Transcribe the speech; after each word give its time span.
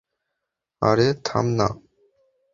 আরে 0.81 1.07
থাম 1.25 1.45
না। 1.57 1.67